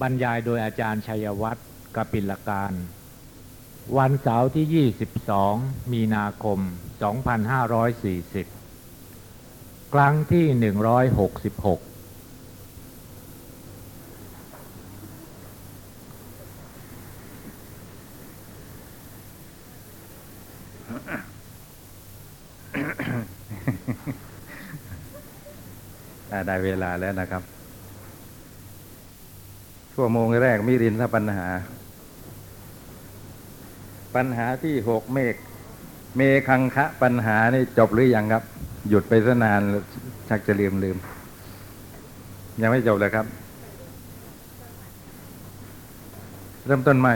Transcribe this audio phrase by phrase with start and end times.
[0.00, 1.66] บรรยายโดยอาจารย์ชัยวัฒน์
[1.96, 2.72] กปิลการ
[3.98, 4.90] วันเสาร์ที่
[5.50, 6.58] 22 มีนาคม
[8.66, 11.80] 2540 ครั้งที่ 166
[26.46, 27.42] ได้เวลาแล้วนะครับ
[30.00, 31.46] ชั่วโมงแรกมิรินทปัญหา
[34.14, 35.34] ปัญหาที่หกเมฆ
[36.16, 38.44] เมคังคะปัญหานี่จบหรือยังครับ
[38.88, 39.60] หยุดไปซะนาน
[40.28, 40.96] ชักจะลืมลืม
[42.60, 43.26] ยังไม่จบเลยครับ
[46.66, 47.14] เริ่มต้นใหม่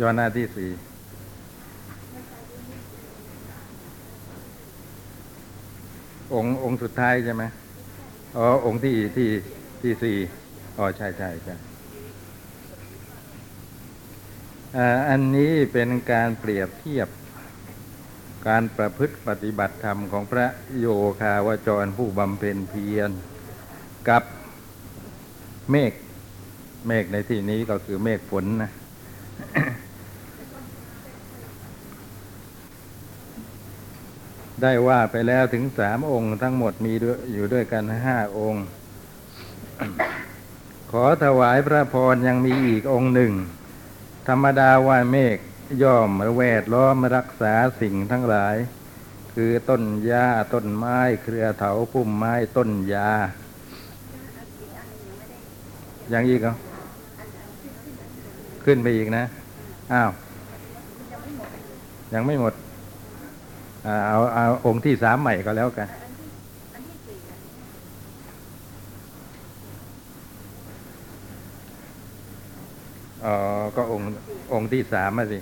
[0.00, 0.70] ย้อนหน้าที่สี่
[6.34, 7.42] องค์องค์สุดท้ายใช่ไหม
[8.36, 9.28] อ๋อองค์ที่ที่
[9.86, 10.18] ที่สี่
[10.78, 11.56] อ๋อใช่ใช่ใช่
[15.10, 17.08] อันนี้เป็นการเปรียบเทียบ
[18.48, 20.46] การประพฤติปฏิบัติธรรมของพระ
[20.78, 20.86] โย
[21.20, 23.10] คาวจรผู้บำเพ็ญเพียร
[24.08, 24.22] กับ
[25.70, 25.92] เมฆ
[26.86, 28.70] เมฆในที่นี้ก็คือเมฆฝนนะ
[34.62, 38.66] ได้ว่าไปแล้วถึงสามองค์ทั้งหมดมีด้วยอยู่ด้วยกันห้าองค์
[41.02, 43.32] อถวายพระพรยังมีอีกองค์หนึ่ง
[44.28, 45.38] ธรรมดาว่าเมฆ
[45.82, 48.56] ย่อมแวดล้อมรักษาสิ่งทั้งหลาย
[49.34, 53.10] คือต้นหญ้าต้นไม้เครือเถาพุ่มไม้ต้นยา
[56.10, 56.54] อยังอีกเหรอ
[58.64, 59.24] ขึ้นไปอีกนะ
[59.92, 60.10] อ้าว
[62.14, 62.54] ยังไม่หมด
[64.08, 65.88] เอาเอาองค์ที่สามใหม่ก็แล้วกัน
[73.26, 73.36] อ๋อ
[73.76, 74.08] ก็องค์
[74.52, 75.38] องค์ที่สามมาสิ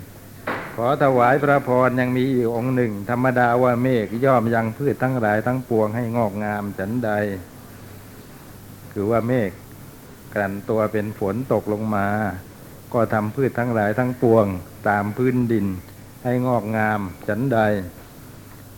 [0.75, 7.11] ขอถวายพระพรยังมีอีกองค์หนึ่ง ธรรมดาว่าเมฆย่อมยังพืชทั้งหลายทั้งปวงให้งอกงามฉันใด
[8.93, 9.51] คือว่าเมฆ
[10.33, 12.07] กลั่นตัวเป็นฝนตกลงมา
[12.93, 14.45] ก็ทำพืชทั้งหลายทั้งปวง
[14.89, 15.65] ตามพื้นดิน
[16.23, 17.59] ให้งอกงามฉันใด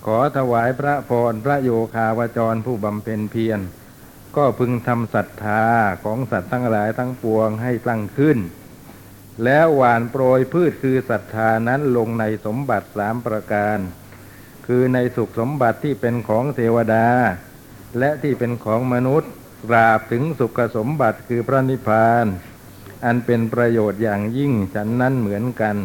[0.06, 3.60] ขอถวายพระพรพระโยคาวจรผู้บำเพ็ญเพียร
[4.38, 5.64] ก็พึงทำศรัทธา
[6.04, 8.38] ของสัตว์ทั้งหลายทั้งปวงให้ตั้งขึ้น
[9.44, 13.80] แล้วหวานโปรยพืชคือศรัทธานั้นลงในสมบัติสามประการ
[14.68, 17.08] คือในสุขสมบัติที่เป็นของเทวดา
[18.00, 19.32] และที่เป็นของมนุษย์
[19.74, 22.26] ราบถึงสุขสมบัติคือพระนิพพาน
[23.06, 25.78] อันเป็นประโยชน์อย่างยิ่งฉันนั้นเหมือนกัน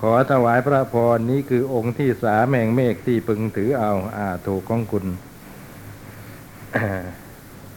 [0.00, 5.06] ขอถวายพระพรนี้คือองค์ที่สามแห่งเมฆที่พึงถือเอาอาถูกของคุณ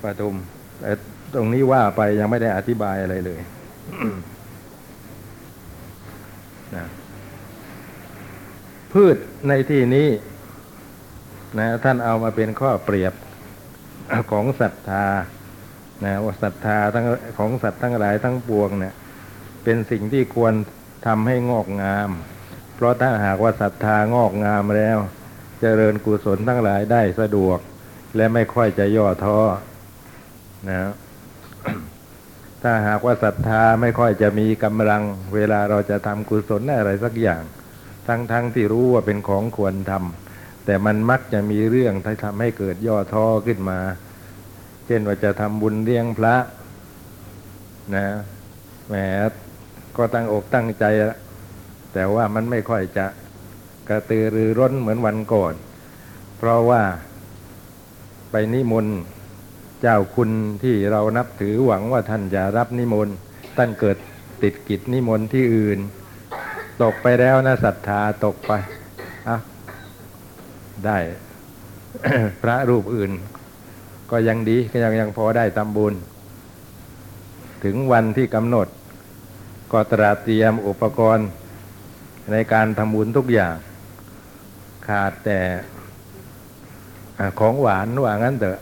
[0.02, 0.36] ปทุม
[0.80, 0.92] แต่
[1.34, 3.40] ตรงนี้ว่าไปยังไม่ได้อธิบายอะไรเลย
[6.76, 6.86] นะ
[8.92, 9.18] พืช
[9.48, 10.10] ในที่นี้
[11.60, 13.14] นะท่านเอามาเป็นข้อเปรียบ
[14.32, 15.06] ของศรัทธา
[16.04, 17.06] นะว่าศรัทธาทั้ง
[17.38, 18.94] ของสัตว์ทั้งหลายทั้งปวงเนี่ย
[19.64, 20.54] เป็นสิ่งที่ควร
[21.06, 22.10] ทำให้งอกงาม
[22.76, 24.98] เพราะถ้าหากว่าศรัทธางอกงามแล้ว
[25.62, 27.60] เจริญกุศลทั้งหลายได้สะดวก
[28.16, 29.40] และไม่ค่อยจะย่อท้อ
[30.70, 30.92] นะ
[32.64, 35.04] ถ้าหากว่าศรัทธาไม่ค่อยจะมีกำลัง
[35.36, 37.42] เวลาเราจะทำกุศลอะไรสักอย่าง
[38.08, 43.80] ทั้งๆทที่รู้ว่าเป็นของควรทำแต่มันมักจะมีเรื่องที่ทำให้เกิดย่อท้อขึ้นมา
[44.86, 46.36] เช่นว่าจะทำบุญเลี้ยงพระ
[47.96, 48.06] นะ
[48.88, 48.96] แหม
[49.98, 51.18] ก็ตั้งอกตั้งใจแล้ว
[51.94, 53.06] แต่ว่ามันไม่ค่อยจะ
[53.90, 55.54] กระตือรือร้นเหมือนวันก่อน
[56.38, 56.82] เพราะว่า
[58.32, 58.98] ไปนิมนต์
[59.82, 60.30] เจ้าคุณ
[60.64, 63.16] ที่เรานับถือหวังว่าท่านจะรับนิมนต์
[63.58, 63.98] ท่านเกิด
[64.44, 65.80] ติดกิจนิมนต์ที่อื่น
[66.84, 68.52] ตกไปแล้วนะศรัทธาตกไป
[69.28, 69.38] อะ
[70.86, 70.98] ได้
[72.42, 73.12] พระรูปอื่น
[74.12, 75.94] ก็ยังดีก็ยังยังพอได้ทำบุญ
[77.64, 78.68] ถึงวันที่กำหนด
[79.72, 81.28] ก็ตราเตรียมอุปกรณ์
[82.32, 83.56] ในการทำบุญทุกอย่าง
[84.88, 85.40] ขาดแต่
[87.40, 88.60] ของหวานว่างั้นเถอะ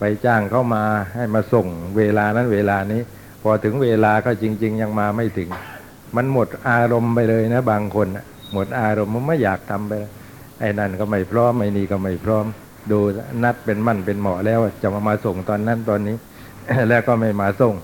[0.00, 1.66] ไปจ้างเข้ามาให้มาส่ง
[1.96, 3.00] เวลานั้นเวลานี้
[3.42, 5.48] พอถึงเวลาก็จริง ๆ ยังมาไม่ถึง
[6.16, 8.08] มันหมดอารมณ์ไปเลยนะ บางคน
[8.52, 9.92] หมดอารมณ์มันไม่อยากทำไป
[10.60, 12.46] ไอ้นั่นก็ไม่พร้อมไอ้นี่ก็ไม่พร้อม
[12.90, 12.98] ดู
[13.44, 16.16] นัดเป็นมั่นเป็นเหมาะแล้วจะมามาส่งตอนนั้นตอนนี้
[16.88, 17.74] แล้วก็ไม่มาส่ง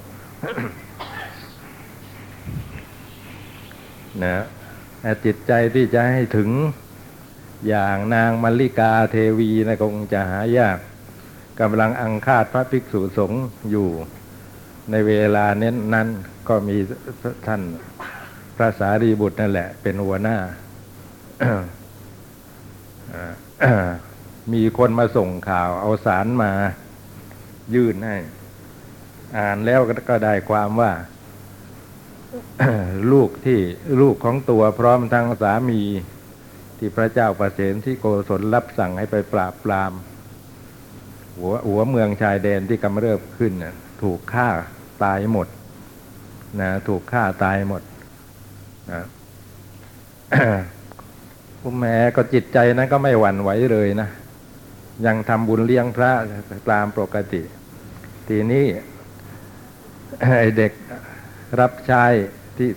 [4.24, 4.36] นะ
[5.24, 6.50] จิตใจที่จะให้ถึง
[7.68, 10.78] อย่างนางมัลลิกาเทวีนะคงจะหายาก
[11.60, 13.88] กำลังอังคาดพระภิกษุสงฆ์อยู่
[14.90, 16.08] ในเวลาเน้นนั้น
[16.48, 16.76] ก็มี
[17.46, 17.62] ท่าน
[18.56, 20.36] พระสารีบุตรนั่นแหละ เป็นหัวหน้า
[24.52, 26.52] มีคนมาส่งข่าวเอาสารมา
[27.74, 28.16] ยื่นให้
[29.38, 30.92] อ่านแล้วก็ได้ความว่า
[33.12, 33.60] ลูกที่
[34.00, 35.82] ลูกของตัวพร้อมทั้งสามี
[36.78, 39.92] ที่พระเจ้าประเสนที่โกศลรับสั่งให้ไปปราบปราม
[41.38, 44.48] หัวหัวเมืองชายแดนที่กำเริบขึ้นนะถูกฆ่า
[45.04, 45.48] ตายหมด
[46.60, 47.82] นะถูกฆ่าตายหมด
[48.92, 49.02] นะ
[51.60, 54.08] ผู้แม่ก็จิตใจนั้นก็ไม่หวั่นไหวเลยนะ
[55.06, 56.12] ยังทำบุญเลี้ยงพระ
[56.70, 57.42] ตามปกติ
[58.28, 58.64] ทีนี้
[60.38, 60.72] ไอเด็ก
[61.60, 62.04] รับใช้
[62.56, 62.70] ที่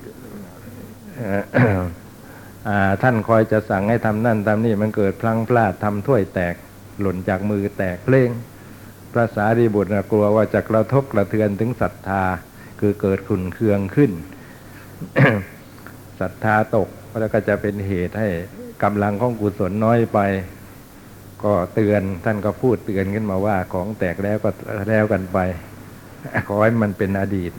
[3.01, 6.55] ท่านคอยจะสั่งให้ทำนั่นทำนี่มันเกิดพลังพลาดทำถ้วยแตก
[7.01, 8.29] หล่นจากมือแตกเพลง
[9.13, 12.23] พระสารีบุตรกลัวว่าจะกระทบกระเทือนถึงศรัทธา
[12.79, 14.11] คือเกิดขุนเคืองขึ้น
[16.19, 16.89] ศรัทธาตก
[17.19, 18.29] แล้วก็จะเป็นเหตุให้
[18.83, 20.19] กำลังของกุศลน้อยไป
[21.43, 24.49] ก็เตือนท่านก็พูดเตือนขึ้นมาว่า ของแตกแล้วก็
[24.89, 25.39] แล้วกันไป
[26.47, 27.51] ขอให้มันเป็นอดีต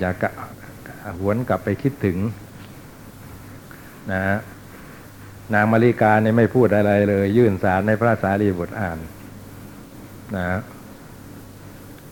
[0.00, 0.30] อย่ากะ
[1.20, 2.18] หวนกลับไปคิดถึง
[4.12, 4.38] นะฮะ
[5.54, 8.98] นางมาริกาเนี่ยไม่พูดอะไรเลย ยื่นสารในพระสารีบุตรอ่าน
[10.38, 10.48] นะ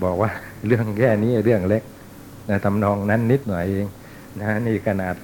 [0.05, 0.31] บอกว่า
[0.67, 1.83] เรื่องแค่นี้เรื่องเล็ก
[2.49, 3.87] นะทำนองนั้นนิดหน่อยเอง
[4.41, 5.15] นะนี่ขนาด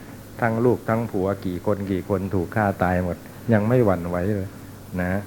[0.41, 3.17] ทั้งลูกทั้งผัวกี่คนกี่คนถูกฆ่าตายหมด
[3.53, 4.49] ยังไม่หวั่นไหวเลย
[5.01, 5.21] นะ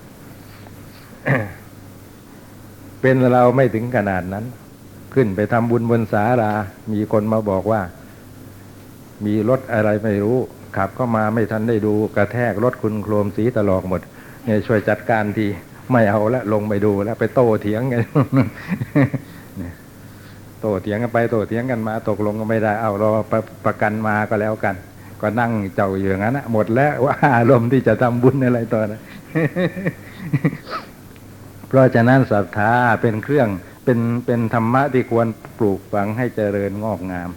[3.01, 4.45] เป็นเราไม่ถึงขนาดนั้น
[5.13, 6.51] ขึ้นไปทำบุญบนสารา
[6.93, 7.81] มีคนมาบอกว่า
[9.25, 10.37] มีรถอะไรไม่รู้
[10.77, 14.01] ขับเข้ามาไม่ทันได้ดูกระแทกรถคุณโครมสีตลอกหมด
[14.43, 15.45] เนี่ยช่วยจัดการที
[15.91, 17.99] ไม่เอาละลงไปดูแล้วไปโต้เถียงกัน
[20.61, 24.75] โต้เถียงกันไปโต้เถียงกันมาตกลงก็ไม่ได้ เอารอประประกันมาก็แล้วกัน
[25.21, 29.01] ก็นั่งเจ้าอยู่อย่างนั้นนะหมดแล้วว่าอารมณ์ที่จะทำบุญอะไรต่อนะ
[31.67, 33.49] เพราะฉะนั้นศรัทธาเป็นเครื่อง
[33.85, 37.29] เป็นเป็นธรรมะที่ควรปลูกฝังให้เจริญงอกงาม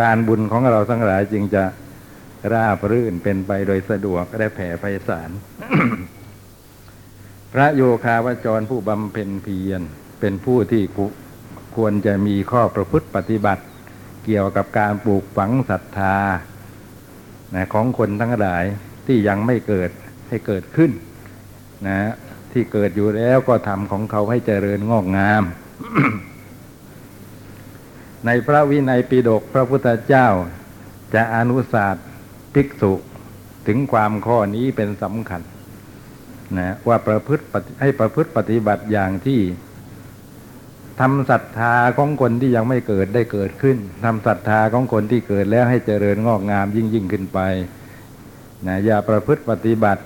[0.00, 1.64] การบุญของเราทั้งหลายจึงจะ
[2.52, 5.30] ราบรื่นเป็นไปโดยสะดวกและแผ่ไพศาล
[7.56, 9.82] พระโยคาวจรผู้บำเพ็ญเพียร
[10.20, 10.82] เป็นผู้ที่
[11.76, 13.64] ควรจะมีข้อประพฤติปฏิบัติ
[14.24, 16.16] เกี่ยวกับการปลูกฝังศรัทธา
[17.54, 18.64] นะของคนทั้งหลาย
[19.06, 19.90] ที่ยังไม่เกิด
[20.28, 20.90] ให้เกิดขึ้น
[21.86, 21.98] นะ
[22.52, 25.42] ที่เกิดอยู่แล้วก็ทำของเขาให้เจริญงอกงาม
[28.26, 30.28] ในพระวินัยปิฎกพระพุทธเจ้า
[31.14, 31.96] จะอนุสาส
[32.54, 32.92] ภิกษุ
[33.66, 35.42] ถึงความข้อนี้เป็นสำคัญ
[36.58, 37.44] นะว่าประพฤติ
[37.80, 39.40] ให้ประพฤติปฏิบัติอย่างที่
[41.00, 47.40] ทำศรัทธาของคนที่ยังไม่เกิดได้เกิดขึ้นทำศรัทธาของคนที่เกิดแล้วให้เจริญงอกงามยิ่งยิ่งขึ้นไป
[48.66, 50.02] นะอย่าประพฤติปฏิบัติ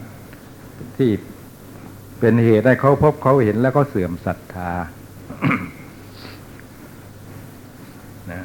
[0.98, 1.10] ที่
[2.20, 4.70] เป็นเหตุให้เขาพบเขาเห็นแล้วก็เสื่อมศรัทธา
[8.30, 8.44] นะ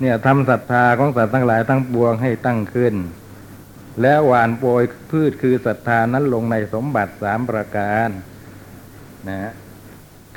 [0.00, 2.94] เนี่ยทำศรัทธาของสัตว์ทั้งหลายทั้งปวงให้ตั้งขึ้น
[4.02, 8.08] แล้วหวานโปรยพืชคือศรัทธานั้นลงในสมบัติสามประการ
[9.28, 9.52] นะ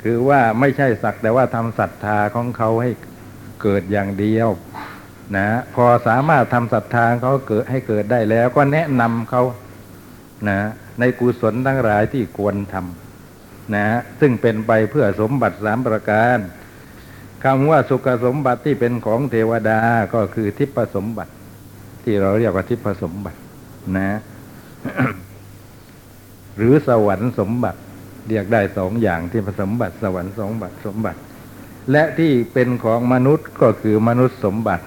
[0.02, 2.90] คือว่าไม่ใช่สักแต่ว่าทำศรัทธาของเขาให้
[3.62, 4.48] เกิดอย่างเดียว
[5.36, 9.42] นะพอสามารถทำศรัทธาเขาเกิดให้เกิดได้แล้วก็แนะนำเขา
[10.48, 10.58] นะ
[11.00, 13.86] ในกุศลทั้งหลายที่ควรทำนะ
[14.20, 16.38] ซึ่งเป็นไปเพื่อสมบัติสามประการ
[17.44, 19.80] คำว่าสุขสมบัติที่เป็นของเทวดา
[20.14, 21.32] ก็คือทิพสมบัติ
[22.04, 23.38] ที่เราเรียกว่าทิพสมบัติ
[23.96, 24.20] นะ
[26.56, 27.80] หรือสวรรค์สมบัติ
[28.28, 31.20] เรียกได้สองอย่างที่ผสมบัติ สวรรค์สมบัติสมบัติ
[31.92, 34.84] และที่เป็นของมนุษย์ก็คือมนุษย์สมบัติ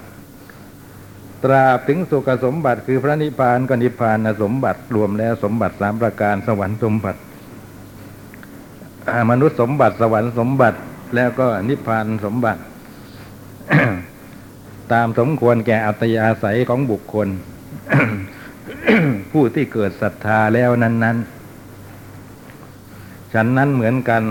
[1.44, 7.20] ตราบถึงสุขสมบัติคือพระนิพพานก็นิพพานสมบัติรวมแล้วสมบัติสามประการสวรรค์สมบัติ
[9.30, 10.78] มนุษย์สมบัติสวรรค์สมบัติ
[11.14, 12.60] แล้วก็นิพพานสมบัติ
[14.92, 17.28] ตามสมควรแก่อัตยาศัยของบุคคล
[19.32, 21.16] ผู้ที่เกิดศรัทธาแล้วนั้น
[22.44, 24.22] ๆ ฉันนั้นเหมือนกัน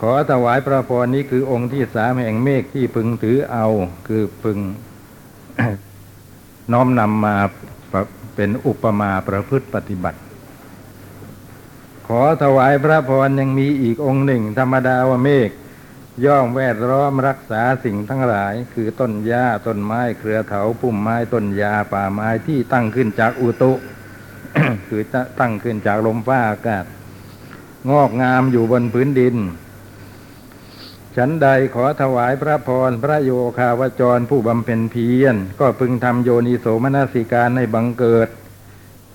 [0.00, 3.66] ขอถวายพระพรนี้คือองค์ที่สามแห่งเมฆที่พึงถือเอา
[4.08, 4.58] คือพึง
[6.72, 7.36] น้อมนำมา
[8.34, 10.18] เป็นอุปมาประพฤติปฏิบัติ
[12.06, 15.50] ขอถวายพระพรยังมีอีกองค์หนึ่ง ธรรมดาว่าเมฆ
[16.24, 23.72] ย่อมแวดล้อมรักษาสิ่งทั้งหลาย คือต้นหญ้าต้นไม้เครือเถาพุ่มไม้ต้นยาป่าไม้ที่ตั้งขึ้นจากอุตุ
[24.88, 25.02] คือ
[25.40, 26.84] ตั้งขึ้นจากลมฟ้าอากาศ
[27.90, 29.36] งอกงามอยู่บนพื้นดิน
[31.16, 38.28] ฉันใดขอถวายพระพรพระโยคาวจรผู้บำเพ็ญเพียรก็พึงทำโยนิโสมนสิการให้บังเกิด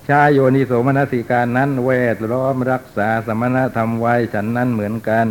[0.08, 5.26] ชาโยนิโสมนสิการนั้นแวดล้อมรักษาสมณธรรมไว้ฉันนั้นเหมือนกัน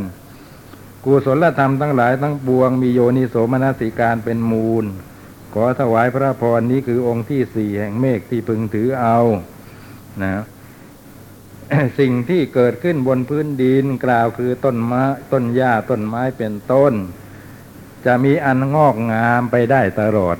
[1.03, 4.85] กุศลธรรมทั้งหลายทั้งปวงมีโยนิโสมนสิการเป็นมูล
[5.53, 9.19] ขอถวายพระพรนี้คือองค์ที่สี่แห่งเมฆที่พึงถือเอา
[10.23, 10.43] นะ
[11.99, 16.93] สิ่งที่เกิดขึ้นบนพื้นดินกล่าวคือต้นไม้ต้นหญ้าต้นไม้เป็นต้น
[18.05, 20.37] จะมีอันงอกงามไปได้ตลอด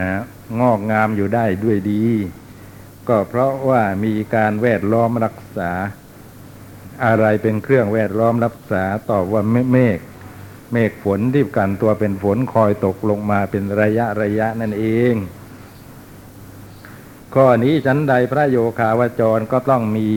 [0.00, 0.22] นะ
[0.60, 2.04] งอกงามอยู่ได้ด้วยดี
[3.08, 5.72] ก็เพราะว่ามีการแวดล้อมรักษา
[7.04, 9.56] อะไรเป็นเครื่องแวดล้อมรักษาตอบว่าเม
[9.96, 10.00] ฆ
[10.72, 15.14] เมฆฝนที่กันตัวเป็นฝนคอยตกลงมาเป็นระยะระยะนั่นเอง
[17.34, 20.08] ข้อนี้ชั้นใดพระโยคาวจรก็ต้องมี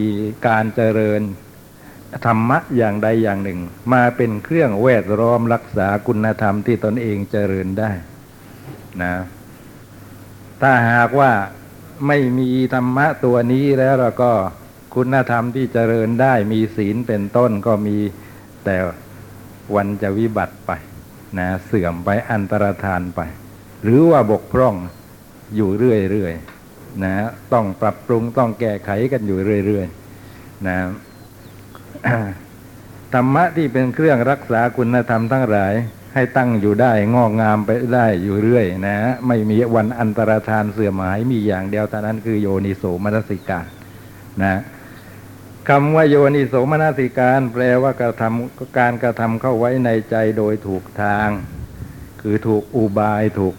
[0.48, 1.22] การเจริญ
[2.26, 3.60] ธรรมะอย่างใดอย่างหนึ่ง
[3.94, 7.92] มาเป็นเครื่องแวดล้อมรักษาคุณธรรมที่ตนเองเจริญได้
[9.02, 9.14] นะ
[10.62, 11.32] ถ้าหากว่า
[12.08, 14.34] ไม่มีธรรมะตัวนี้แล้วเราก็
[14.96, 17.98] คุณธรรมที่เจริญได้มีศีลเป็นต้นก็มี
[18.66, 18.78] แต่
[19.76, 20.72] วันจะวิบัติไป
[21.40, 23.22] นะเสื่อมไปอันตรธานไป
[23.84, 24.76] หรือว่าบกพร่อง
[25.56, 27.14] อยู่เรื่อยๆนะ
[27.54, 30.78] ต้องปรับปรุงต้องแก้ไขกันอยู่เรื่อยๆนะ
[33.14, 35.74] ธรรมะที่เป็นเครื่องรักษาคุณธรรมทั้งหลาย
[36.14, 43.66] ให้ตั้งอยู่ได้งอกงามไปได้อยู่เรื่อยนะ ไม่มีวันอันตรธานเสื่อมหายมีอย่างเดียวเท่านั้นคือโยนิโสมนสิการ
[44.44, 44.62] นะ
[45.70, 51.30] คำว่าโยนิโสมนสิการ แปลว่ากระทำการกระทำเข้าไว้ในใจโดยถูกทาง
[52.22, 53.56] คือถูกอุบายถูก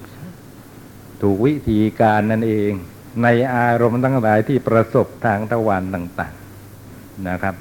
[1.23, 2.73] ถูกวิธีการนั่นเอง
[3.23, 6.35] ในอารมณ์ทั้งหลายที่ประสบทางตะวันต่าง
[6.80, 7.54] ๆนะครับ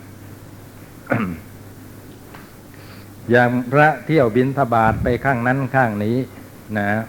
[3.31, 6.17] อย่างพระเที่ยวบินทบาทไปข้างนั้นข้างนี้
[6.77, 7.01] นะ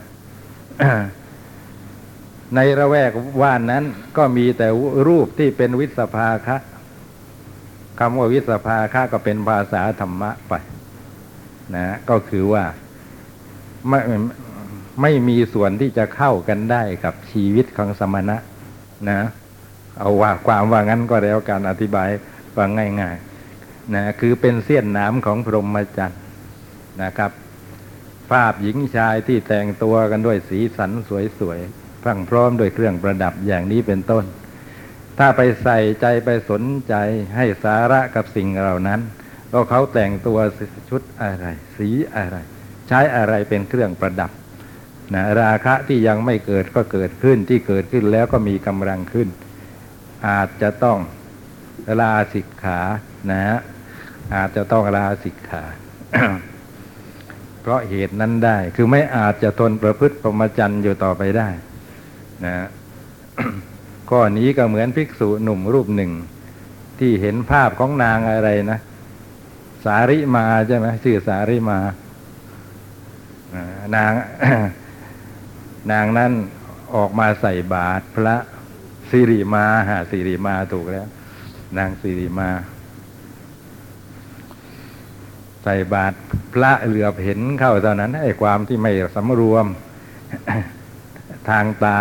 [2.55, 3.11] ในระแวก
[3.43, 3.85] ว่านนั้น
[4.17, 4.69] ก็มีแต่
[5.07, 6.57] รูปที่เป็นวิสภาคะ
[7.99, 10.53] คำว่าวิสภาคะก็เป็นภาษาธรรมะไป
[11.75, 12.65] นะก็คือว่า
[13.89, 14.01] ไม่
[15.03, 18.37] ไม่มีส่วนที่จะเข้ากันได้กับชีวิตของสมณะ
[19.09, 19.21] นะ
[19.99, 22.09] เอาว่าความว่างั้นก็แล้วการอธิบาย
[22.57, 22.67] ว่า
[23.01, 26.21] ง่ายๆนะคือเป็นเสี้ยนน้ำของพรหมจรรย์
[27.03, 27.31] นะครับ
[28.31, 30.91] ภาพหญิงชายที่แต่งตัวกันด้วยสีสัน
[31.39, 34.25] สวยๆพรั่งพร้อมด้วยเครื่องประดับอย่างนี้เป็นต้น
[35.19, 36.95] ถ้าไปใส่ใจไปสนใจ
[37.37, 39.01] ให้สาระกับสิ่งเหล่านั้น
[39.53, 40.39] ก็เขาแต่งตัว
[40.91, 42.37] ชุดอะไร สีอะไร
[42.89, 44.31] ใช้อะไรเป็นเครื่องประดับ
[45.15, 49.29] นะราคะที่ยังไม่เกิดก็เกิดขึ้นที่เกิดขึ้นแล้วก็มีกำลังขึ้น
[50.29, 50.99] อาจจะต้อง
[52.01, 52.81] ลาสิกขา
[53.31, 53.59] นะฮะ
[54.35, 55.63] อาจจะต้องลาสิกขา
[57.61, 61.49] เพราะเหตุนั้นได้ คือไม่อาจจะทนประพฤติพรหมจรรย์อยู่ต่อไปได้
[62.45, 62.69] นะ
[64.15, 66.13] ข้อนี้ก็เหมือนภิกษุหนุ่มรูปหนึ่ง
[66.99, 68.81] ที่เห็นภาพของนางอะไรนะ
[69.85, 71.79] สาริมาใช่ไหมชื่อสาริมา
[73.97, 74.13] นาง
[75.93, 76.33] นางนั้น
[76.95, 78.37] ออกมาใส่บาตรพระ
[79.11, 81.09] สิริมาหาสิริมาถูกแล้ว
[81.79, 82.51] นางสิริมา
[85.65, 86.17] ใส่บาตร
[86.55, 89.67] พระเหลือบเห็นเข้าเท่านั้นไอ้ความที่ไม่สำรวม
[91.51, 91.99] ทางตา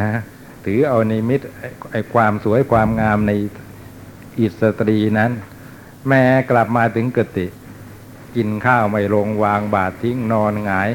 [0.00, 0.20] นะ
[0.66, 1.46] ถือเอาในมิตร
[1.90, 3.32] ไอ้ความสวยความงามใน
[4.38, 5.32] อิสตรีนั้น
[6.08, 7.46] แม่กลับมาถึงกติ
[8.36, 10.88] กินข้าวไม่ลงวางบาตรทิ้งนอนหงาย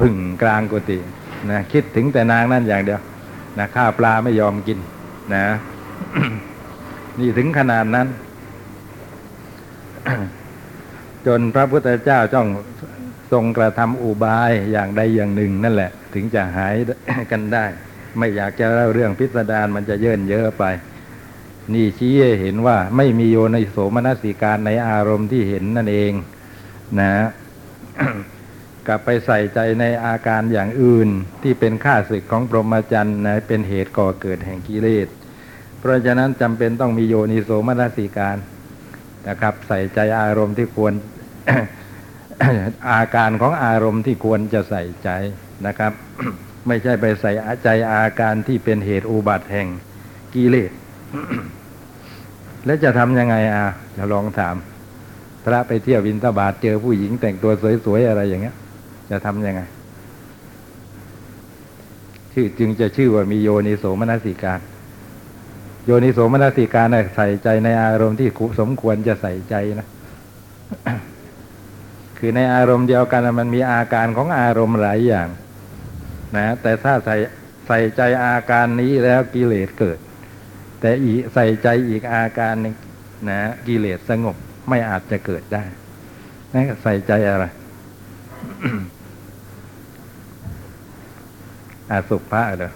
[0.00, 0.98] พึ่งกลางกุฏิ
[1.50, 3.00] นะคิดถึงแต่นางนั่นอย่างเดียว
[3.58, 4.78] นะข้าวปลาไม่ยอมกิน
[5.34, 5.46] นะ
[7.18, 8.08] นี่ถึงขนาดนั้น
[11.26, 12.48] จนพระพุทธเจ้าจ้อง
[13.32, 16.74] ทรงกระทำอุบายอย่างใดอย่างหนึ่งนั่นแหละ ถึงจะหาย
[17.30, 17.64] กันได้
[18.18, 20.64] ไม่อยากจะเล่าเรื่องพิสดารมันจะเยินเยอะไป
[21.74, 26.12] นี่ชี้ให้เห็นว่าไม่มีโยในโสมนสิการในอารมณ์ที่เห็นนั่นเอง
[27.00, 27.14] นะ
[28.86, 31.08] กลับไปใส่ใจในอาการอย่างอื่น
[31.42, 35.08] ที่เป็นค่าศึกของพรหมจรรย์นะเป็นเหตุก่อเกิดแห่งกิเลส
[35.78, 38.36] เพราะฉะนั้นจำเป็นต้องมีโยนิโสมนสิการ
[39.28, 40.92] นะครับ ใส่ใจอารมณ์ที่ควร
[42.90, 45.08] อาการของอารมณ์ที่ควรจะใส่ใจ
[45.66, 45.92] นะครับ
[46.66, 47.30] ไม่ใช่ไปใส่
[47.64, 49.68] ใจอาการที่เป็นเหตุอุบัติแห่ง
[50.34, 50.70] กิเลส
[52.64, 53.64] แล้วจะทำยังไงอะ
[53.96, 54.54] จะลองถาม
[55.44, 57.52] พระไปเที่ยววินทบาทเจอผู้หญิงแต่งตัว
[57.84, 58.54] สวยๆอะไรอย่างเงี้ย
[59.10, 59.60] จะทำยังไง
[62.32, 64.60] ชื่อจึงจะชื่อว่ามีโยนิโสมนสิการ
[65.84, 68.28] โยนิโสมนสิการน่ะใส่ใจในอารมณ์ที่
[68.60, 69.88] สมควรจะใส่ใจนะ
[72.18, 75.28] คือในอารมณ์เดียวกันมันมีอาการของอารมณ์หลายอย่าง
[76.36, 77.16] นะแต่ถ้าใส่
[77.66, 79.98] ใส่ใจอาการนี้แล้วกิเลสเกิด
[80.80, 82.74] แต่อีใส่ใจอีกอาการหนึง
[83.28, 84.36] นะกิเลสสงบ
[84.68, 85.64] ไม่อาจจะเกิดได้
[86.52, 87.44] นั่นก็ใส่ใจอะไร
[91.90, 92.72] อาสุภะเหรอ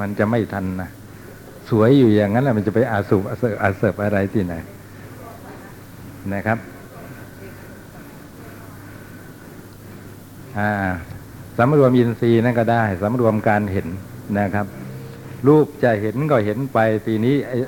[0.00, 0.90] มันจะไม่ทันนะ
[1.68, 4.54] สวยอยู่อย่างนั้นแหละมันจะไปอาสุอาเสอาเสบอะไรที่ไหน
[6.34, 6.58] นะครับ
[10.58, 10.70] อ่า
[11.58, 13.88] สำรวมอินทรีย์นั่นก็ได้สำรวมการเห็น
[14.38, 14.66] นะครับ
[15.46, 17.58] รูปจะเห็นก็เห็นไปทีนี้ไอ้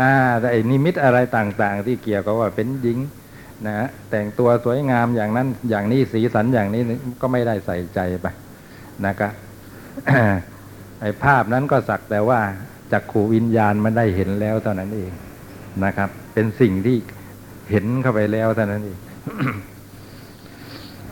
[0.00, 2.98] อ่าแต่ไอ้นิมิตอะไรต่างๆ ที่เกี่ยวกับว่าเป็นหญิง
[3.66, 6.82] นะฮะแต่งตัวสวยงามอย่างนั้นอย่างนี้สีสันอย่างนี้
[7.20, 8.26] ก็ไม่ได้ใส่ใจไป
[9.06, 9.32] นะครับ
[11.00, 12.40] ไอ้ภาพนั้นก็สักแต่ว่า
[12.92, 15.12] จักขูวิญญาณมันได้เห็นแล้วเท่านั้นเอง
[15.84, 16.96] นะครับ เป็นสิ่งที่
[17.70, 18.98] เห็นเข้าไปแล้วเท่านั้นเอง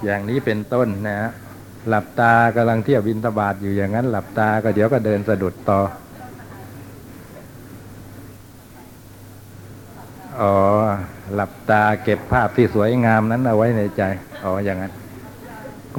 [0.04, 1.30] อย่างนี้เป็นต้นนะฮะ
[1.88, 5.80] หลับตากำลังเที่ยวบินทบาทอยู่อย่างนั้น หลับตาก็เดี๋ยวก็เดินสะดุดต่อ
[10.40, 10.54] อ๋อ
[11.34, 14.02] หลับตาเก็บภาพที่สวยงามนั้นเอาไว้ในใจ
[14.44, 14.92] อ๋อ อย่างนั้น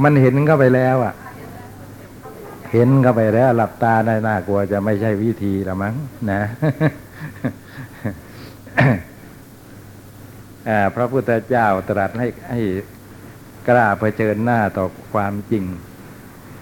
[0.04, 1.14] มันเห็นเข้าไปแล้วอะ
[2.72, 5.96] เห็นเข้าไปแล้ว หลับตาได้น่ากลัวจะไม่ใช่วิธีละมั้ง
[6.32, 6.42] นะ
[10.70, 12.62] อ่าพระพุทธเจ้าตรัสให้ให้
[13.68, 15.66] กล้าเผชิญหน้าต่อความจริง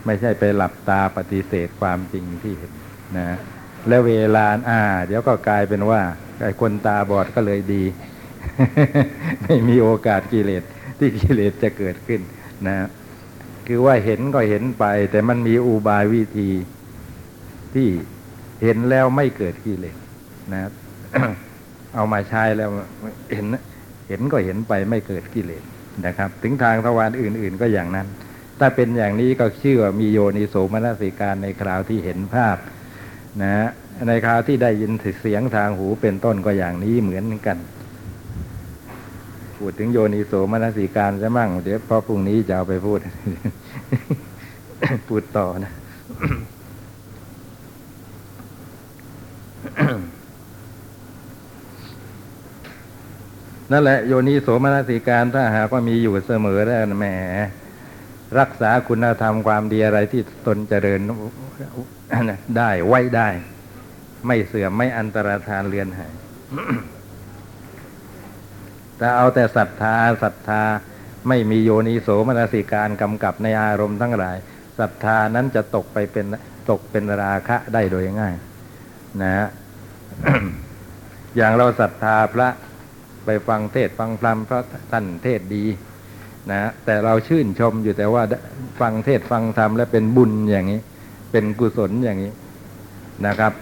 [0.06, 2.72] ไม่ใช่ไปหลับตาปฏิเสธความจริงที่เห็น
[3.18, 3.38] นะ
[3.88, 6.02] แล้วเวลาอ่า เดี๋ยวก็กลายเป็นว่า
[6.42, 7.84] ไอ้คนตาบอดก็เลยดี
[9.44, 10.64] ไม่มีโอกาสกิเลส
[10.98, 12.22] ที่กิเลสจะเกิดขึ้น
[12.68, 12.76] นะ
[13.68, 16.50] คือว่าเห็นก็เห็นไป แต่มันมีอุบายวิธี
[17.74, 17.88] ที่
[18.64, 19.98] เห็นแล้วไม่เกิดกิเลส
[20.54, 20.70] นะ
[21.96, 22.70] เอามาใช้แล้ว
[23.34, 23.46] เห็น
[24.08, 25.64] เห็นก็เห็นไปไม่เกิดกิเลส
[26.08, 28.08] นะครับ ถึงทางทวารอื่น ๆ ก็อย่างนั้น
[28.60, 32.58] ถ้าเป็นอย่างนี้ก็ชื่อว่ามีโยนิโสมนสิการในคราวที่เห็นภาพ
[33.44, 33.70] นะ
[34.08, 37.58] ในคราวที่ได้ยินเสียงทางหูเป็นต้นก็อย่างนี้เหมือนกัน
[39.58, 43.00] พูดถึงโยนิโสมนสิการจะมั่งเดี๋ยวพอพรุ่งนี้จะเอาไปพูด
[45.08, 45.72] พูดต่อนะ
[53.72, 57.08] นั่นแหละโยนิโสมนสิการถ้าหากว่ามีอยู่เสมอแล้วนะแหม
[58.40, 61.00] รักษาคุณธรรมความดีอะไรที่ตนเจริญ
[62.58, 63.30] ได้ไว้ได้
[64.28, 66.14] ไม่เสื่อมไม่อันตรธานเลือนหาย
[68.98, 70.64] แต่เอาแต่ศรัทธาศรัทธา
[71.28, 74.38] ไม่มีโยนิโสมนสิการกำกับในอารมณ์ทั้งหลาย
[74.80, 76.26] ศรัทธานั้นจะตกไปเป็น
[76.70, 78.36] ตกเป็นราคะได้โดยง่าย
[79.22, 79.48] นะฮะ
[81.38, 82.50] อย่างเราศรัทธาพระ
[83.26, 85.64] ไปฟังเทศฟังพรำเพราะท่านเทศดี
[86.52, 88.24] นะแต่เราชื่นชมอยู่แต่ว่า
[88.82, 90.80] ฟังเทศฟังธรรมแล้วเป็นบุญอย่างนี้
[91.32, 92.32] เป็นกุศลอย่างนี้
[93.28, 93.54] นะครับ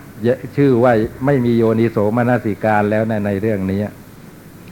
[0.57, 0.93] ชื่อว่า
[1.25, 3.81] ไม่มีโยนิโสมนสิการแล้วในในเรื่องนี้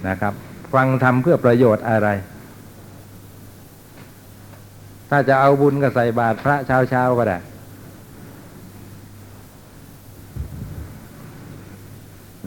[0.08, 0.34] นะครับ
[0.74, 2.10] ฟังธรรมเพื่อประโยชน์อะไร
[5.10, 7.38] ถ้าจะเอาบุญก็ใส่บาตรพระเช้าเช้าก็ได้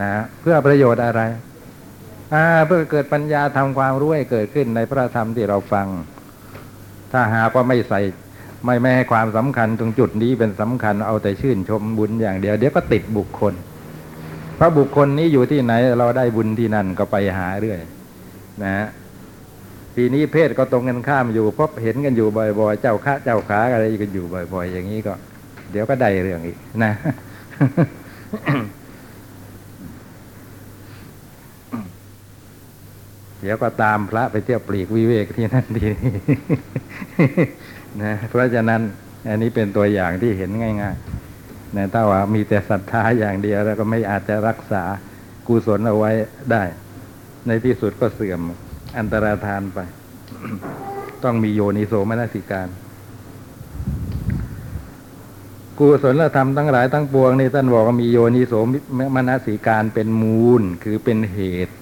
[0.00, 1.20] นะเพื่อประโยชน์อะไร
[2.66, 5.86] เพื่อเกิดปัญญาทำความรู้ให้เกิดขึ้นในพระธรรมที่เราฟัง
[7.12, 8.00] ถ้าหากว่าไม่ใส่
[8.64, 13.54] ไม่ไม่ให้ความสำคัญตรงจุดนี้เป็นสำคัญเอาแต่ชื่นชมบุญอย่างเดียว เดี๋ยวก็ติดบุคคล
[14.56, 17.80] เพราะบุคคลนี้อยู่ที่ไหนเราได้บุญที่นั่นก็ไปหาเรื่อย
[18.62, 18.86] นะฮะ
[19.96, 22.28] ทีนี้เพศก็ตรงกันข้ามอยู่พบเห็นกันอยู่
[22.60, 25.12] บ่อยๆ เจ้าข้าเจ้าขาอะไรกันอยู่บ่อย ๆ อย่างนี้ก็
[25.70, 26.92] เดี๋ยวก็ได้เรื่องอีกนะ
[33.42, 36.12] เดี๋ยวก็ตามพระไปเที่ยวปลีกวิเวกที่นั่นทีนี้
[38.02, 38.80] นะเพราะฉะนั้น
[39.28, 44.82] อันนี้เป็นตัวอย่างที่เห็นง่ายๆนะถ้าว่ามีแต่ศรัทธาอย่างเดียวแล้วก็ไม่อาจจะรักษา
[45.46, 46.10] กุศลเอาไว้
[46.52, 46.62] ได้
[47.46, 48.40] ในที่สุดก็เสื่อม
[48.98, 49.78] อันตรธานไป
[51.24, 52.68] ต้องมีโยนิโสมนสิการ
[55.78, 58.52] กุศลธรรมทั้งหลายทั้งปวงนี่ท่านบอกว่ามีโยนิโส
[59.14, 61.74] มนสิการเป็นมูล คือเป็นเหตุ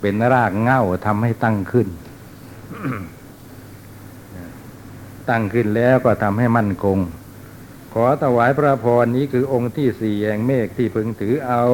[0.00, 1.88] เป็นรากเง้าทำให้ตั้งขึ้น
[5.30, 6.98] ตั้งขึ้นแล้วก็ทำให้มั่นคง
[7.94, 11.64] ขอถวายพระพรนี้คือองค์ที่สี่แห่งเมฆที่พึงถือเอา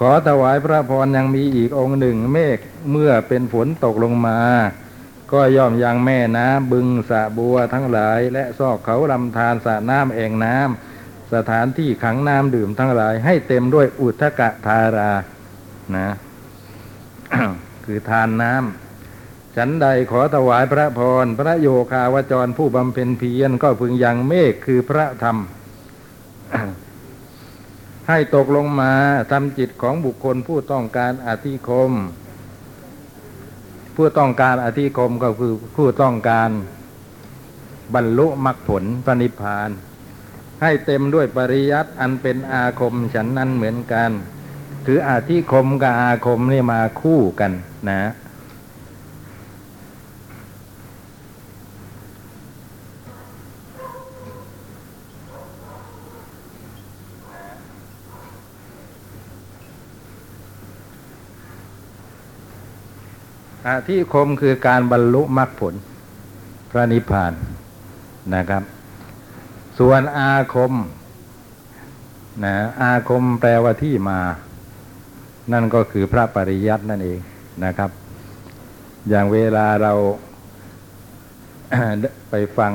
[0.00, 2.58] ขอถวายพระพรยังมีอีกองค์หนึ่งเมฆ
[2.90, 4.40] เมื่อเป็นฝนตกลงมา
[5.32, 15.12] ก็ย่อมยังแม่น้ำบึงสะบัวทั้งหลาย และซอกเขาลำธารสระน้ำแอ่งน้ำสถานที่ขังน้ำดื่มทั้งหลาย ให้เต็มด้วยอุทกะธารา
[15.96, 16.08] นะ
[17.84, 25.36] คือทานน้ำฉันใดขอถวายพระพร พระโยคาวจรผู้บำเพ็ญเพียรก็พึงยังเมฆคือพระธรรม
[28.08, 28.92] ให้ตกลงมา
[29.30, 31.92] ทำจิตของบุคคลผู้ต้องการอธิคม
[33.96, 36.50] ผู้ต้องการอธิคมก็คือผู้ต้องการ
[37.94, 39.70] บรรลุมรรคผลปณิพาน
[40.62, 44.10] ให้เต็มด้วยปริยัติอันเป็นอาคมฉันนั้นเหมือนกัน
[44.86, 47.52] คืออาธิคมกับอาคมนี่มาคู่กัน
[47.88, 48.00] นะ
[63.68, 65.74] อาธิคมคือการบรรลุมรรคผล
[66.70, 67.32] พระนิพพาน
[68.34, 68.62] นะครับ
[69.78, 70.72] ส่วนอาคม
[72.44, 74.20] นะอาคมแปลว่าที่มา
[75.50, 77.18] นั่นก็คือพระปริยัตินั่นเอง
[77.64, 77.90] นะครับ
[79.08, 79.92] อย่างเวลาเรา
[82.30, 82.72] ไปฟัง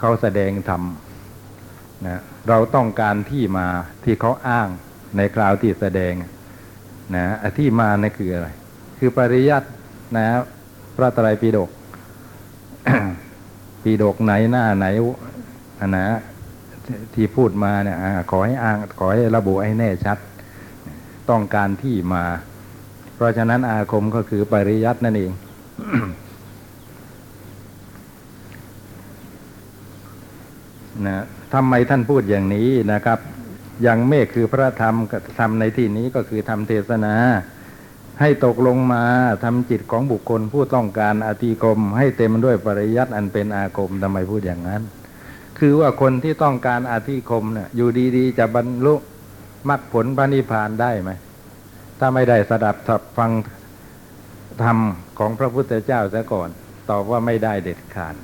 [0.00, 0.82] เขาแสดงธรรม
[2.06, 3.66] นะเราต้องการที่มา
[4.04, 4.68] ที่เขาอ้าง
[5.16, 6.12] ในคราวที่แสดง
[7.16, 7.26] นะ
[7.58, 8.48] ที่มานั่นคืออะไร
[8.98, 9.68] คือปริยัติ
[10.16, 10.26] นะ
[10.96, 11.70] พระตรัยปิฎก
[13.82, 14.86] ปีดกไหนหน้าไหน
[15.96, 16.06] นะ
[17.14, 17.98] ที่พูดมาเนี่ย
[18.30, 20.18] ขอให้อ้างขอให้ระบุให้แน่ชัด
[21.30, 22.24] ต้องการที่มา
[23.14, 25.32] เพราะฉะนั้นอาคมก็คือปริยัตินั่นเอง
[31.06, 33.18] นะทำไมท่านพูดอย่างนี้นะครับ
[33.82, 34.94] อย่างเมฆคือพระธรรม
[35.38, 37.14] ธรรมในที่นี้ก็คือธรรมเทศนา
[38.20, 39.04] ให้ตกลงมา
[39.44, 44.82] ทำจิตของบุคคลผู้ต้องการอธิคม ให้เต็มด้วยปริยัติอันเป็นอาคมทำไมพูดอย่างนั้น
[45.58, 48.94] คือว่าคนที่ต้องการอธิคมเนี่ยอยู่ดีๆ จะบรรลุ
[49.68, 51.10] มรรคผลพระนิพพานได้ไหม
[51.98, 53.30] ถ้าไม่ได้สดับสับฟัง
[54.62, 54.78] ธรรม
[55.18, 56.48] ของพระพุทธเจ้าซะก่อน
[56.90, 58.14] ตอบว่าไม่ได้เด็ดขาด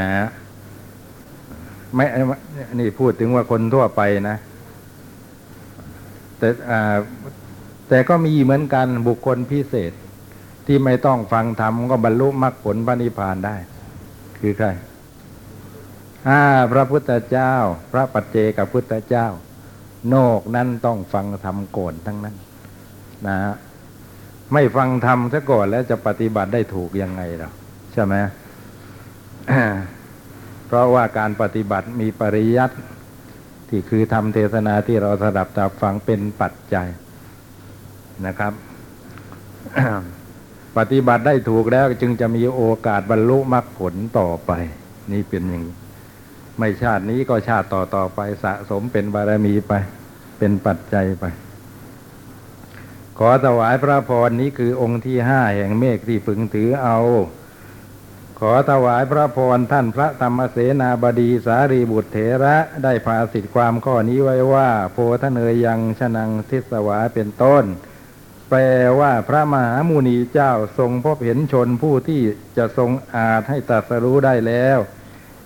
[0.00, 0.26] นะฮะ
[1.94, 2.06] ไม่
[2.78, 4.36] นี่พูดถึงว่าคนทั่วไปนะ
[6.38, 6.48] แต่
[7.88, 9.92] แต่ก็มีเหมือนกันบุคคลพิเศษ
[10.66, 13.56] ที่ไม่ต้องฟังธรรมก็บรรลุมรรคผลพระนิพพานได้
[14.40, 14.68] คือใคร
[16.28, 16.40] อ่า
[16.72, 17.52] พระพุทธเจ้า
[17.92, 19.26] พระปัจเจกับพุทธเจ้า
[20.08, 22.36] โนกนั้นต้องฟังธรรมก่อนทั้งนั้น
[23.26, 23.54] นะฮะ
[24.52, 27.50] ไม่ฟังธรรมซะก่อนแล้วจะปฏิบัติได้ถูกยังไงเรา
[27.92, 28.14] ใช่ไหม
[30.66, 32.76] เพราะว่าการปฏิบัติมีปริยัติ
[33.68, 36.88] ที่คือทำเทศนาที่เราสดับตับฟังเป็นปัจจัย
[38.26, 38.52] นะครับ
[40.76, 44.52] ปฏิบัติได้ถูกแล้วจึงจะมีโอกาสบรรลุมรรคผลต่อไป
[45.12, 45.76] นี่เป็นอย่างนี้
[46.58, 49.72] ไม่ชาตินี้ก็ชาติต่อต่อไปสะสมเป็นบารมีไป
[50.38, 51.24] เป็นปัจจัยไป
[53.18, 56.98] ขอถวายพระพรนี้คือองค์ที่ห้าแห่งเมฆที่พึงถือเอา
[58.40, 67.64] ขอถวายพระพรท่านพระธรรมเสนาบดีสารีบุตรเถระได้ภาสิทธิความข้อนี้ไว้ว่า โพธเนยยังชนังทิสวาเป็นต้น
[68.48, 68.60] แปล
[69.00, 72.20] ว่าพระมหามุนีเจ้าทรงพบเห็นชนผู้ที่
[72.56, 74.78] จะทรงอาจให้ตรัสรู้ได้แล้ว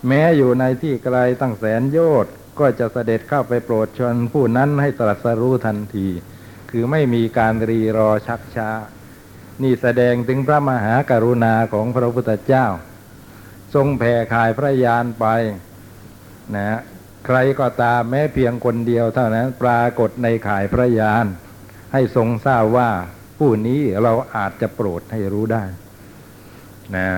[0.06, 6.08] แม้อยู่ในที่ไกลตั้งแสนโยชน์ก็จะเสด็จเข้าไปโปรดชนผู้นั้นให้ตรัสรู้ทันที
[6.70, 8.70] คือไม่มีการรีรอชักช้า
[9.62, 12.66] นี่แสดงถึงพระมหากรุณาของพระพุทธเจ้า
[13.74, 15.26] ทรงแผ่ขายพระยานไป
[16.56, 16.78] นะ
[17.26, 21.24] ใครก็ตามแม้เพียงคนเดียวเท่านั้นปรากฏในขายพระยาน
[21.92, 22.90] ให้ทรงทราบว่า
[23.38, 25.64] ผู้นี้เราอาจจะโปรดให้รู้ได้
[26.96, 27.10] นะ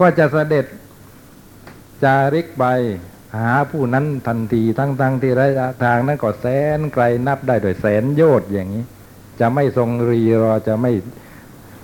[0.00, 0.66] ก็จะเสด็จ
[2.04, 2.64] จาริกไป
[3.36, 6.46] หาผู้นั้นทันทีทั้งๆทที่ระยะทางนั้นก็แส
[6.78, 8.84] นไกลนับได้โดยแสนโยชน์อย่างนี้
[9.40, 10.92] จะไม่ทรงรีรอจะไม่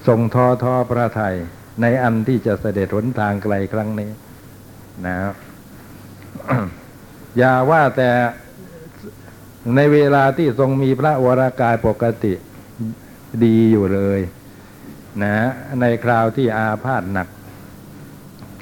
[0.06, 1.34] ทรงท้อท้อพระไทย
[1.80, 4.10] ในอันที่จะเสด็จหนทางไกลครั้งนี้
[5.06, 5.16] นะ
[7.38, 8.10] อย่าว่าแต่
[9.76, 12.32] ในเวลาที่ทรงมีพระวรากายปกติ
[13.44, 14.20] ดีอยู่เลย
[15.22, 15.36] นะ
[15.80, 17.28] ในคราวที่อาพาธหนัก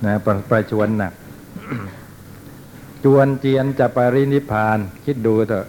[0.06, 1.12] นะประประชวนหนัก
[3.05, 5.66] จวนเจียนจะปรินิพาน คิดดูเถอะ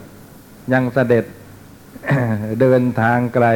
[0.74, 1.26] ยังเสด็จ
[2.62, 3.48] เดินทางไกล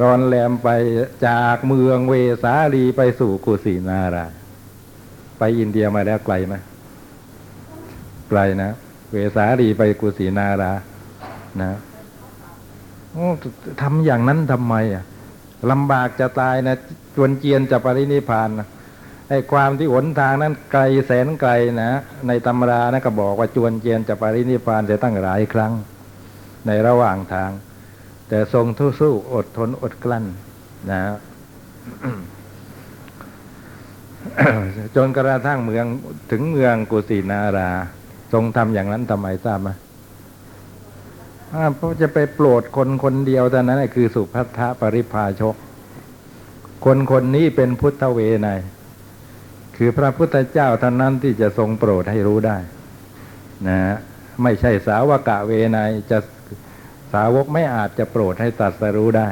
[0.00, 0.68] รอนแรมไป
[1.26, 4.26] จากเมืองเวสาลีไปสู่กุสินารา
[5.38, 6.54] ไปอินเดียมาแล้วไกลไหม
[8.28, 8.70] ไกลนะ
[9.12, 10.72] เวสาลีไปกุสินารา
[11.60, 11.70] นะ
[13.82, 15.04] ทำอย่างนั้นทำไมอะ
[15.70, 16.76] ลำบากจะตายนะ
[17.16, 18.66] จวนเจียนจะปรินิพพานนะ
[19.28, 21.50] ไอ้ความที่หนทางนั้นไกลแสนไกล
[21.82, 21.90] นะ
[22.28, 25.72] ในตำรานะก็บอกว่าจวนเจียนจะปรินิพพานจะตั้งหลายครั้ง
[26.66, 27.50] ในระหว่างทาง
[28.28, 30.24] แต่ทรงทุสู้อดทนอดกลั้น
[30.90, 31.00] นะ
[34.96, 35.86] จนกระทั่งเมือง
[36.30, 37.70] ถึงเมืองกุสินารา
[38.32, 39.70] ทรงทำอย่างนั้นทำไมทราบไหม
[41.76, 45.54] เพราะจะไปโปรดคนคนเดียวเท่านั้นคือสุภัททปริพาชก
[46.84, 48.48] คนคนนี้เป็นพุทธเวไน
[49.76, 52.58] คือพระพุทธเจ้าเท่านั้นที่จะทรงโปรดให้รู้ได้
[53.68, 53.96] นะฮะ
[54.42, 56.18] ไม่ใช่สาวกะเวไนยจะ
[57.12, 59.30] สาวกไม่อาจจะโปรดให้ตรัสรู้ได้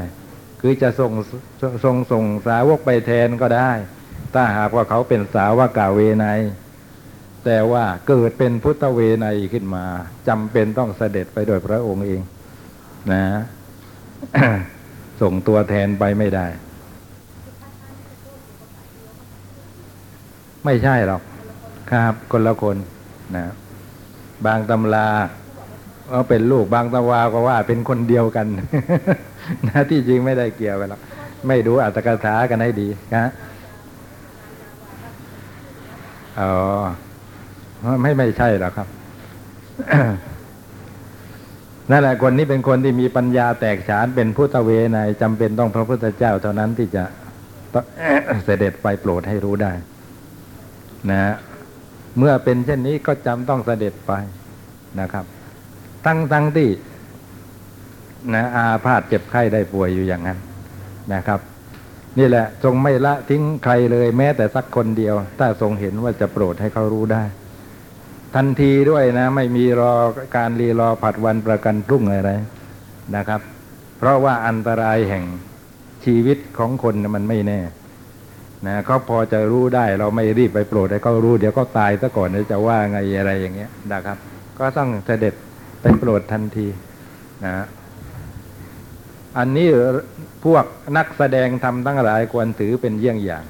[0.60, 1.12] คือจะส่ง
[1.84, 3.70] ทรงส่งสาวกไปแทนก็ได้
[4.34, 6.40] ถ้าหากว่าเขาเป็นสาวกะเวไนย
[7.44, 9.84] แต่ว่าเกิดเป็นพุทธเวไนยขึ้นมา
[10.28, 12.22] จำเป็นต้องเสด็จไปโดยพระองค์เอง
[13.12, 13.24] นะ
[15.20, 16.46] ส่งตัวแทนไปไม่ได้
[20.64, 21.22] ไม่ใช่หรอก
[21.90, 22.76] ครับ คนละคน
[23.36, 23.44] นะ
[24.46, 25.08] บางตำรา
[26.12, 28.46] ก็เป็นลูกบางตำราก็ว่าเป็นคนเดียวกัน
[29.68, 31.00] นะที่จริงไม่ได้เกี่ยวกันหรอก
[31.46, 33.30] ไม่ดูอัตถกถากันให้ดีนะ
[36.40, 36.52] อ๋อ
[38.00, 38.88] ไม่ไม่ใช่หรอกครับ
[41.90, 47.04] นั่นแหละคนนี้เป็นคนที่มีปัญญาแตกฉานเป็นพุทธเวไนจำเป็นต้องพระพุทธเจ้าเท่านั้นที่จะ
[48.44, 49.72] เสด็จไปโปรดให้รู้ได้
[51.10, 51.34] นะฮะ
[52.18, 54.12] เมื่อเป็นเช่นนี้ก็จำต้องเสด็จไป
[55.00, 55.24] นะครับ
[56.04, 56.70] ทั้งทั้งที่
[58.34, 60.38] นะอาพาธเจ็บไข้ได้ป่วยอยู่อย่างนั้น
[61.14, 61.40] นะครับ
[62.18, 67.22] นี่แหละทรงไม่ละทิ้งใครเลยแม้แต่สักคนเดียว ถ้าทรงเห็นว่าจะโปรดให้เขารู้ได้
[68.34, 69.92] ทันทีด้วยนะ ไม่มีรอ
[70.36, 72.32] การรีรอผัดวันประกันพรุ่งอะไร
[73.16, 73.40] นะครับ
[73.98, 75.24] เพราะว่าอันตรายแห่ง
[76.04, 77.60] ชีวิตของคนมันไม่แน่
[78.66, 84.16] นะเขาพอจะรู้ได้ เราไม่รีบไปโปรดให้เขารู้ เดี๋ยวก็ตายซะก่อนเดี๋ยวจะว่าไงอะไรอย่างเงี้ยนะครับ
[84.58, 85.34] ก็ต้องเสด็จ
[85.80, 86.66] ไปโปรดทันที
[87.44, 87.64] นะ
[89.38, 89.68] อันนี้
[90.44, 90.64] พวก
[90.96, 93.44] นักแสดงทำทั้งหลายควรถือเป็นเยี่ยงอย่าง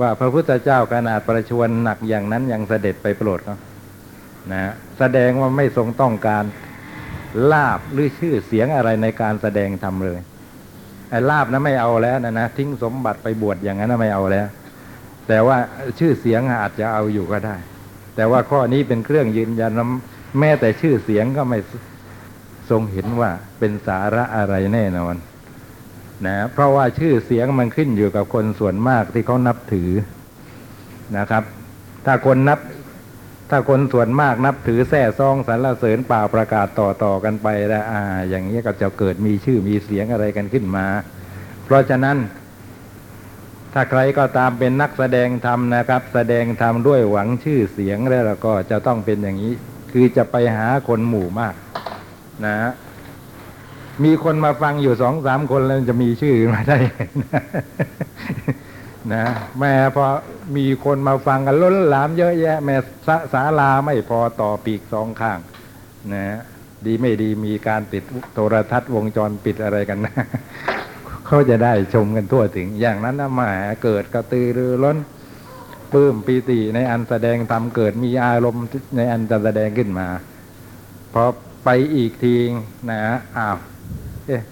[0.00, 3.56] ว่าพระพุทธเจ้าขนาดประชวรหนักอย่างนั้นยังเสด็จไปโปรดเขา
[4.52, 6.44] นะแสดงว่าไม่ทรงต้องการ
[7.52, 10.20] ลาบหรือชื่อเสียงอะไรในการแสดงทำเลย
[11.30, 14.46] ลาบนะไม่เอาแล้วนะนะทิ้งสมบัติไปบวชอย่างนั้นนะไม่เอาแล้ว
[15.28, 15.56] แต่ว่า
[15.98, 17.56] ชื่อเสียงอาจจะเอาอยู่ก็ได้
[18.16, 19.72] แต่ว่าข้อนี้เป็นเครื่องยืนยัน
[20.38, 21.58] แม้แต่ชื่อเสียงก็ไม่
[22.70, 25.14] ทรงเห็นว่าเป็นสาระอะไรแน่นอน
[26.26, 29.90] นะเพราะว่าชื่อเสียงมันขึ้นอยู่กับคนส่วนมากที่เขานับถือ
[31.18, 31.44] นะครับ
[32.06, 32.58] ถ้าคนนับ
[33.54, 40.86] ถ้าคนส่วนมากนับถือแท้ซองสรรเสริญป่าประกาศต่อต่อกันไปแล้วอ่า อย่างนี้ก็จะเกิดมีชื่อมีเสียงอะไรกันขึ้นมา
[41.64, 42.16] เพราะฉะนั้น
[43.72, 49.54] ถ้าใครก็ตามเป็นนักแสดงธรรมนะครับ แสดงธรรมด้วยหวังชื่อเสียงแล้วก็จะต้องเป็นอย่างนี้
[49.92, 51.54] คือจะไปหาคนหมู่มาก
[52.46, 52.56] นะ
[54.04, 56.78] มีคนมาฟังอยู่สองสามคนแล้วจะมีชื่อมาได้
[59.10, 59.24] นะ
[59.58, 60.04] แม่พอ
[60.56, 65.38] มีคนมาฟังกันล้นหลามเยอะแยะ แม่ศาศาลาไม่พอต่อปีกสองข้าง
[66.12, 66.40] นะ
[66.86, 70.14] ดีไม่ดีมีการติดโทรทัศน์วงจรปิดอะไรกันนะ
[71.26, 73.50] เขาจะได้ชมกันทั่วถึง อย่างนั้นนะแหมา
[73.84, 74.98] เกิดกระตือรือร้น
[75.92, 78.64] ปลื้มปีติในอันแสดงทำเกิดมีอารมณ์
[78.96, 80.06] ในอันจะแสดงขึ้นมา
[81.14, 81.24] พอ
[81.64, 82.34] ไปอีกที
[82.90, 83.00] นะ
[83.36, 83.56] อ้าว
[84.26, 84.42] เอ๊ะ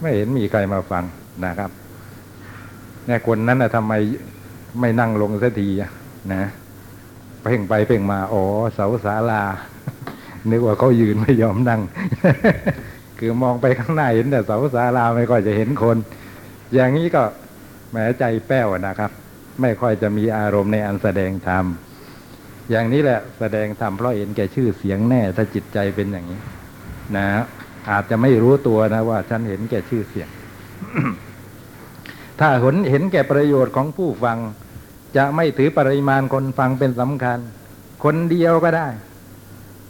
[0.00, 1.04] ไม่เห็นมีใครมาฟัง
[1.44, 1.70] นะครับ
[3.06, 3.92] เนี่ยคนนั้นนะทำไม
[4.80, 5.68] ไม่นั่งลงสักที
[6.34, 6.44] นะ
[7.42, 9.42] เพ่งไปเพ่งมาอ๋อเสาศาลา
[10.50, 11.80] นึกว่าเขายืนไม่ยอมนั่ง
[13.18, 15.96] คือมองไปข้างหน้าเห็นแต่เสาศาลาไม่ค่อยจะเห็นคน
[16.74, 17.22] อย่างนี้ก็
[17.90, 19.10] แหมใจแป้วนะครับ
[19.60, 21.64] ไม่ค่อยจะมีอารมณ์ในอันแสดงธรรม
[22.70, 26.40] อย่างนี้แหละแสดงธรรมเพราะเห็นแก่ชื่อเสียงแน่ ถ้าจิตใจเป็นอย่างนี้
[27.16, 27.26] นะ
[27.90, 30.28] อาจจะไม่รู้ตัวนะว่า ฉันเห็นแก่ชื่อเสียง
[32.40, 34.38] ถ้าเห็นเห็นแก่ประโยชน์ของผู้ฟัง
[35.16, 37.38] จะไม่ถือปริมาณคนฟังเป็นสำคัญ
[38.04, 38.88] คนเดียวก็ได้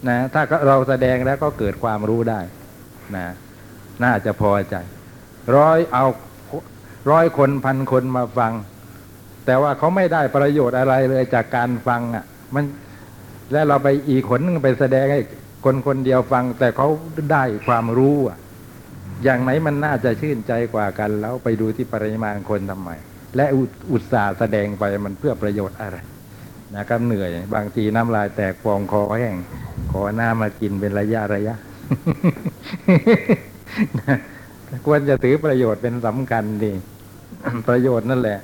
[0.09, 2.41] นะถ้าเราแสดงแล้วก็เกิดความรู้ได้
[3.17, 3.27] นะ
[4.05, 4.77] น่าจะพอใจ
[5.57, 6.05] ร้อยเอา
[7.11, 8.53] ร้อยคนพันคนมาฟัง
[9.47, 12.65] แต่ว่าเขาไม่ได้ประโยชน์อะไรเลยจากการฟังอะ มัน
[13.53, 15.21] แล้วเราไปอีกคนนึงไปแสดงให้
[15.65, 16.89] คนคนเดียวฟัง แต่เขา
[17.33, 18.39] ได้ความรู้อะ
[19.23, 22.91] อย่างไหนมันน่าจะชื่นใจกว่ากัน แล้วไปดูที่ปริมาณคนทำไม
[23.37, 23.47] และ
[23.93, 25.97] อุตส่าห์แสดงไปมันเพื่อประโยชน์อะไร
[26.77, 29.37] นะครับเหนื่อย บางทีน้ำลายแตกฟองคอแห้ง
[29.93, 31.55] ขอหน้ามากินเป็นระยะระยะ
[34.87, 36.73] ควรจะถือประโยชน์เป็นสำคัญดี
[37.69, 38.39] ประโยชน์นั่นแหละ